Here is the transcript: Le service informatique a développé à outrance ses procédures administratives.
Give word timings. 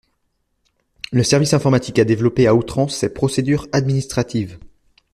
Le 1.11 1.21
service 1.21 1.53
informatique 1.53 1.99
a 1.99 2.03
développé 2.05 2.47
à 2.47 2.55
outrance 2.55 2.97
ses 2.97 3.13
procédures 3.13 3.67
administratives. 3.71 4.57